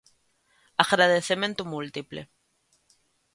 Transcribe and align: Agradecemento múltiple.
Agradecemento 0.83 1.61
múltiple. 1.73 2.21